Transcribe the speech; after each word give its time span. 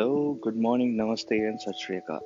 Hello, 0.00 0.36
good 0.42 0.56
morning, 0.56 0.96
namaste, 0.96 1.30
and 1.30 1.60
Sat 1.60 1.78
Shri 1.78 2.00
Akal. 2.00 2.22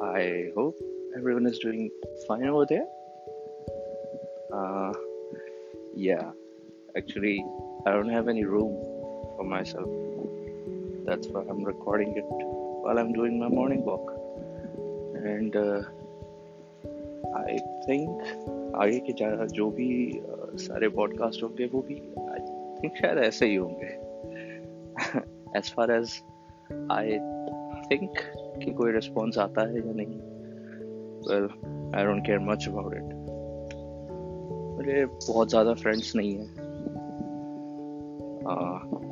I 0.00 0.50
hope 0.54 0.76
everyone 1.16 1.46
is 1.46 1.58
doing 1.58 1.90
fine 2.28 2.44
over 2.44 2.66
there. 2.66 2.86
Uh, 4.52 4.92
yeah, 5.96 6.30
actually, 6.96 7.44
I 7.86 7.92
don't 7.92 8.10
have 8.10 8.28
any 8.28 8.44
room 8.44 8.74
for 9.36 9.44
myself. 9.44 9.88
That's 11.04 11.26
why 11.28 11.42
I'm 11.48 11.64
recording 11.64 12.14
it 12.16 12.24
while 12.28 12.98
I'm 12.98 13.12
doing 13.12 13.40
my 13.40 13.48
morning 13.48 13.82
walk. 13.82 14.12
And 15.16 15.56
uh, 15.56 15.82
I 17.34 17.58
think 17.86 18.22
आगे 18.76 18.98
के 19.06 19.12
जा- 19.22 19.46
जो 19.58 19.70
भी 19.78 19.88
uh, 20.20 20.56
सारे 20.66 20.88
podcast 20.98 21.42
होंगे 21.42 21.66
वो 21.72 21.80
भी 21.88 21.94
I 21.94 22.40
think 22.82 22.96
शायद 22.96 23.18
ऐसे 23.18 23.46
ही 23.46 23.54
होंगे 23.54 24.01
as 25.57 25.73
far 25.73 25.91
as 25.91 26.21
I 26.91 27.17
think 27.89 28.19
कि 28.63 28.71
कोई 28.71 28.91
रिस्पॉन्स 28.91 29.37
आता 29.37 29.61
है 29.69 29.75
या 29.77 29.93
नहीं 29.93 30.19
well 31.27 31.47
I 31.95 32.05
don't 32.05 32.25
care 32.25 32.39
much 32.39 32.67
about 32.67 32.93
it 32.93 33.21
मेरे 34.77 35.05
बहुत 35.05 35.49
ज़्यादा 35.49 35.73
फ्रेंड्स 35.73 36.15
नहीं 36.15 36.35
हैं। 36.37 36.47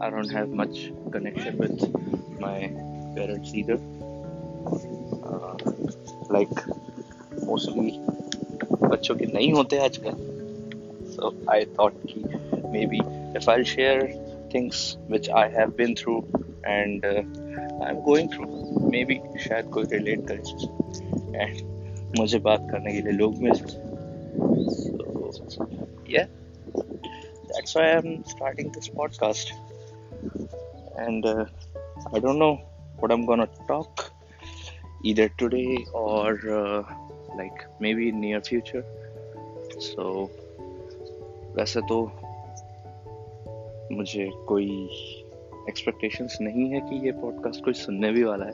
I 0.03 0.09
don't 0.11 0.31
have 0.31 0.55
much 0.55 0.79
connection 1.13 1.57
with 1.59 2.39
my 2.41 2.67
parents 3.15 3.55
either 3.55 3.79
like 6.33 6.49
mostly 7.45 7.91
बच्चों 8.87 9.15
के 9.15 9.25
नहीं 9.25 9.51
होते 9.53 9.77
आजकल। 9.77 10.15
सो 11.11 11.33
आई 11.51 11.65
थॉट 11.79 11.93
कि 12.05 12.23
maybe 12.85 12.99
if 13.37 13.49
I 13.49 13.63
share 13.63 13.97
Things 14.54 14.96
which 15.10 15.30
I 15.30 15.50
have 15.50 15.70
been 15.78 15.94
through 15.94 16.16
and 16.66 17.06
I 17.06 17.90
am 17.90 18.00
going 18.10 18.28
through 18.32 18.46
maybe 19.04 19.20
शायद 19.48 19.66
कोई 19.74 19.84
रिलेट 19.92 20.26
करे 20.30 21.42
and 21.42 21.54
मुझे 22.18 22.38
बात 22.48 22.66
करने 22.70 22.92
के 22.92 23.00
लिए 23.02 23.12
लोग 23.12 23.42
मिल 23.42 23.54
सो 23.54 23.66
या 26.10 26.26
that's 27.56 27.74
why 27.74 27.92
I'm 27.92 28.24
starting 28.24 28.70
this 28.72 28.88
podcast. 28.88 29.52
And 30.98 31.24
uh, 31.24 31.46
I 32.14 32.18
don't 32.18 32.38
know 32.38 32.60
what 32.98 33.10
I'm 33.10 33.26
gonna 33.26 33.48
talk 33.66 34.12
either 35.02 35.28
today 35.30 35.86
or 35.92 36.38
uh, 36.50 36.82
like 37.36 37.66
maybe 37.80 38.08
in 38.08 38.20
near 38.20 38.40
future. 38.40 38.84
So 39.78 40.30
वैसे 41.56 41.80
तो 41.88 41.98
मुझे 43.91 44.31
कोई 44.47 44.89
एक्सपेक्टेशंस 45.69 46.37
नहीं 46.41 46.69
है 46.69 46.79
कि 46.79 47.05
ये 47.05 47.11
पॉडकास्ट 47.11 47.63
कोई 47.63 47.73
सुनने 47.73 48.11
भी 48.11 48.23
वाला 48.23 48.45
है 48.45 48.53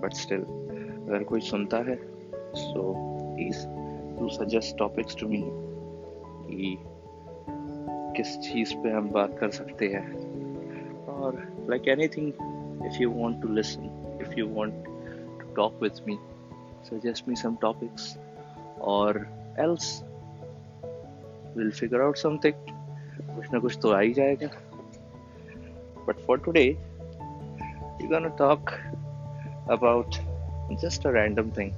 बट 0.00 0.12
स्टिल 0.12 0.40
अगर 0.40 1.24
कोई 1.24 1.40
सुनता 1.40 1.76
है 1.76 1.96
so 2.54 2.94
please 3.34 3.66
to 4.18 4.28
suggest 4.28 4.78
topics 4.78 5.16
to 5.16 5.28
me 5.28 5.44
कि 6.48 6.78
किस 8.16 8.38
चीज़ 8.38 8.74
पे 8.74 8.90
हम 8.90 9.10
बात 9.10 9.38
कर 9.38 9.50
सकते 9.50 9.88
हैं। 9.88 10.12
और 11.06 11.48
like 11.70 11.88
anything 12.08 12.28
if 12.86 13.02
you 13.02 13.10
want 13.10 13.42
to 13.42 13.48
listen 13.48 14.18
if 14.20 14.34
you 14.38 14.48
want 14.48 14.74
to 15.40 15.54
talk 15.54 15.82
with 15.82 16.08
me 16.08 16.18
suggest 16.84 17.28
me 17.28 17.36
some 17.36 17.56
topics 17.56 18.18
और 18.80 19.26
else 19.58 20.04
will 21.56 21.70
figure 21.70 22.00
out 22.00 22.16
something 22.16 22.75
कुछ 23.36 23.52
ना 23.52 23.58
कुछ 23.58 23.78
तो 23.82 23.90
आ 23.90 24.00
ही 24.00 24.12
जाएगा। 24.12 24.48
But 26.08 26.16
for 26.26 26.38
today 26.38 26.64
you 28.02 28.08
gonna 28.08 28.28
talk 28.28 28.70
about 29.70 30.14
just 30.66 30.98
a 30.98 31.06
random 31.06 31.46
thing 31.48 31.68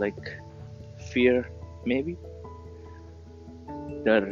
like 0.00 0.28
fear 1.10 1.42
maybe? 1.88 2.14
डर। 4.04 4.24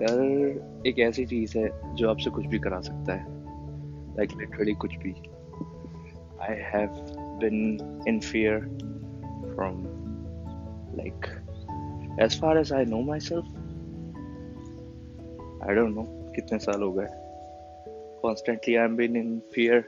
डर 0.00 0.22
एक 0.86 0.98
ऐसी 0.98 1.26
चीज़ 1.26 1.58
है 1.58 1.94
जो 1.94 2.10
आपसे 2.10 2.30
कुछ 2.30 2.46
भी 2.46 2.58
करा 2.58 2.80
सकता 2.80 3.14
है। 3.14 3.24
लाइक 4.16 4.28
like, 4.28 4.40
लिटरली 4.40 4.74
कुछ 4.74 4.96
भी। 4.96 5.12
I 6.40 6.56
have 6.56 6.88
been 7.20 7.78
in 8.08 8.20
fear 8.20 8.58
from 9.54 9.84
like 10.96 11.39
as 12.24 12.40
far 12.40 12.58
as 12.58 12.72
I 12.72 12.84
know 12.86 13.00
myself 13.20 13.44
I 15.62 15.74
don't 15.74 15.94
know 15.94 16.04
कितने 16.34 16.58
साल 16.58 16.82
हो 16.82 16.92
गए। 16.92 17.08
Constantly 18.22 18.74
I 18.74 18.84
am 18.84 18.96
been 18.96 19.16
in 19.16 19.38
fear 19.54 19.78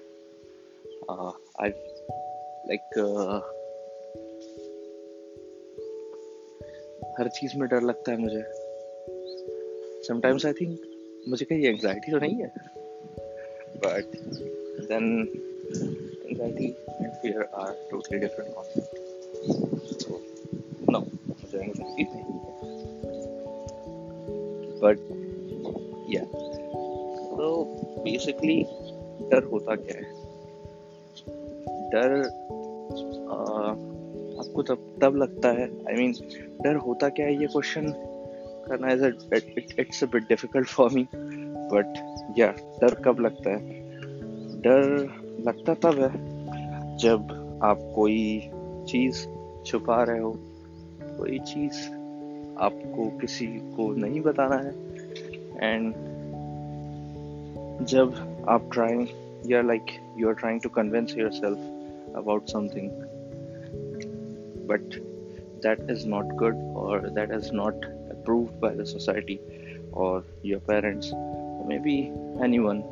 I 1.11 1.71
like 2.69 2.99
हर 7.19 7.29
चीज़ 7.29 7.57
में 7.59 7.69
डर 7.69 7.83
लगता 7.83 8.13
है 8.13 8.19
मुझे। 8.19 8.43
समटाइम्स 10.09 10.47
आई 10.47 10.53
थिंक 10.53 10.73
मुझे 11.29 11.45
कहीं 11.45 11.67
एंग्जाइटी 11.67 12.13
तो 12.13 12.19
नहीं 12.19 12.37
है। 12.37 12.49
But 13.85 14.17
then 14.89 15.05
anxiety 16.27 16.67
and 16.67 17.13
fear 17.13 17.43
are 17.55 17.73
totally 17.91 18.19
different 18.19 18.55
concept 18.55 18.91
मुझे 21.67 21.83
एंग्जाइटी 21.83 22.05
नहीं 22.15 22.25
है। 22.25 22.53
बट 24.81 24.99
या 26.15 26.25
तो 27.37 27.65
बेसिकली 27.99 28.63
डर 29.31 29.43
होता 29.43 29.75
क्या 29.75 29.99
है? 29.99 30.23
डर 31.91 32.25
आपको 34.39 34.63
तब 34.63 34.99
तब 35.03 35.17
लगता 35.17 35.49
है 35.49 35.63
आई 35.63 35.95
I 35.95 35.99
मीन 35.99 36.13
डर 36.63 36.77
होता 36.77 37.09
क्या 37.09 37.27
है? 37.27 37.41
ये 37.41 37.47
क्वेश्चन 37.47 37.93
करना 38.69 38.93
is 38.93 39.05
it's 39.81 40.05
a 40.05 40.07
bit 40.07 40.29
difficult 40.29 40.69
for 40.69 40.91
me 40.91 41.07
but 41.73 42.15
या 42.39 42.53
डर 42.53 42.95
कब 42.95 43.21
लगता 43.21 43.51
है? 43.51 43.83
डर 44.61 45.09
लगता 45.47 45.75
तब 45.75 45.99
है 45.99 46.33
जब 46.99 47.39
आप 47.63 47.93
कोई 47.95 48.51
चीज़ 48.89 49.27
छुपा 49.65 50.03
रहे 50.03 50.21
हो 50.21 50.37
कोई 51.23 51.39
चीज़ 51.39 51.77
आपको 52.59 53.05
किसी 53.19 53.47
को 53.77 53.85
नहीं 53.95 54.21
बताना 54.21 54.57
है। 54.57 54.71
एंड 55.63 55.95
जब 57.87 58.15
आप 58.49 58.69
trying 58.73 59.07
you 59.47 59.61
like 59.63 59.93
you 60.19 60.29
are 60.29 60.35
trying 60.35 60.61
to 60.61 60.69
convince 60.69 61.15
yourself 61.33 62.17
about 62.17 62.49
something 62.49 62.91
but 64.69 64.99
that 65.63 65.91
is 65.91 66.07
not 66.09 66.33
good 66.35 66.63
और 66.77 67.09
that 67.11 67.33
is 67.33 67.53
not 67.55 67.85
approve 67.85 68.49
by 68.63 68.75
the 68.77 68.85
society 68.85 69.39
और 69.95 70.27
your 70.45 70.61
parents 70.69 71.11
may 71.69 71.79
be 71.79 71.99
anyone 72.59 72.83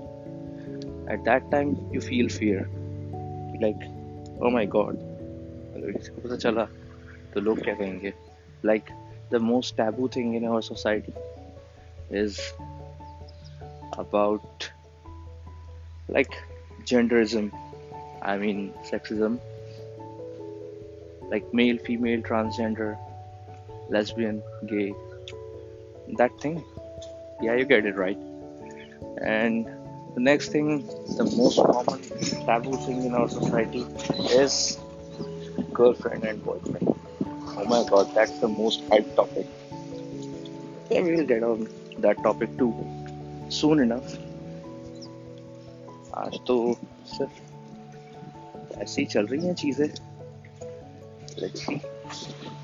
at 1.13 1.21
that 1.21 1.51
time 1.53 1.77
you 1.95 2.01
feel 2.01 2.29
fear 2.29 2.61
like 3.63 4.41
oh 4.43 4.51
my 4.51 4.67
god 4.77 4.97
अगर 4.97 5.99
इसको 5.99 6.29
पता 6.29 6.37
चला 6.37 6.69
तो 7.34 7.42
लोग 7.42 7.64
क्या 7.64 7.74
कहेंगे 7.76 8.14
like 8.70 8.92
the 9.34 9.40
most 9.48 9.76
taboo 9.80 10.08
thing 10.16 10.30
in 10.38 10.46
our 10.52 10.62
society 10.68 11.14
is 12.22 12.40
about 14.04 14.70
like 16.18 16.38
genderism 16.92 17.52
i 18.32 18.38
mean 18.46 18.64
sexism 18.92 19.38
like 21.30 21.54
male, 21.54 21.78
female, 21.78 22.22
transgender, 22.22 22.98
lesbian, 23.90 24.42
gay, 24.68 24.94
that 26.18 26.40
thing. 26.40 26.64
Yeah, 27.42 27.56
you 27.56 27.66
get 27.66 27.86
it 27.86 27.96
right. 27.96 28.18
And 29.22 29.66
the 30.16 30.22
next 30.22 30.50
thing, 30.50 30.86
the 31.18 31.26
most 31.36 31.58
common 31.58 32.02
taboo 32.46 32.78
thing 32.86 33.06
in 33.06 33.14
our 33.14 33.30
society 33.30 33.86
is 34.32 34.78
girlfriend 35.74 36.24
and 36.24 36.44
boyfriend. 36.44 36.96
Oh 37.59 37.65
my 37.67 37.85
god, 37.89 38.15
that's 38.15 38.39
the 38.39 38.49
most 38.49 38.89
hyped 38.89 39.15
topic. 39.17 39.47
Yeah, 40.91 41.01
we'll 41.03 41.27
get 41.27 41.43
on 41.43 41.69
that 41.99 42.23
topic 42.23 42.57
too 42.59 42.73
soon 43.51 43.81
enough. 43.81 44.17
आज 46.21 46.39
तो 46.47 46.55
सिर्फ़ 47.07 48.79
ऐसी 48.83 49.05
चल 49.13 49.27
रही 49.27 49.47
हैं 49.47 49.55
चीज़ें। 49.55 49.87
Let's 51.41 51.61
see 51.67 51.75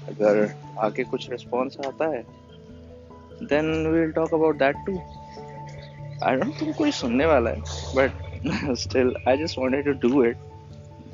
अगर 0.09 0.41
आगे 0.87 1.05
कुछ 1.12 1.29
रिस्पॉन्स 1.31 1.77
आता 1.87 2.09
है 2.15 2.23
then 3.43 3.71
will 3.93 4.12
talk 4.12 4.35
about 4.35 4.59
that 4.59 4.77
too 4.87 4.99
I 6.27 6.37
don't 6.37 6.61
think 6.61 6.77
कोई 6.77 6.93
सुनने 7.03 7.27
वाला 7.27 7.50
है 7.50 7.61
but 7.97 8.75
still 8.79 9.15
I 9.29 9.37
just 9.44 9.59
wanted 9.59 9.85
to 9.87 10.09
do 10.09 10.25
it 10.25 10.37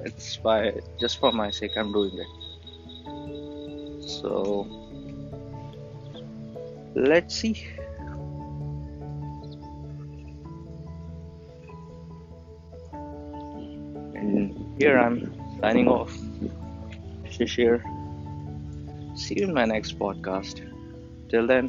it's 0.07 0.39
by 0.45 0.73
just 1.03 1.21
for 1.21 1.33
my 1.43 1.51
sake 1.61 1.79
I 1.79 1.85
am 1.85 1.93
doing 1.93 2.21
it 2.21 2.52
so 4.23 4.67
let's 6.95 7.35
see. 7.35 7.67
And 14.15 14.75
here 14.79 14.99
i'm 14.99 15.35
signing 15.61 15.89
off. 15.89 16.17
Shishir 17.27 17.83
see 19.15 19.35
you 19.39 19.45
in 19.45 19.55
my 19.55 19.65
next 19.67 19.99
podcast. 19.99 20.63
Till 21.29 21.47
then 21.47 21.69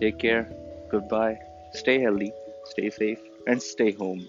take 0.00 0.18
care. 0.18 0.50
Goodbye. 0.90 1.38
Stay 1.72 2.00
healthy 2.00 2.32
stay 2.64 2.90
safe 2.90 3.20
and 3.46 3.62
stay 3.62 3.92
home. 3.92 4.28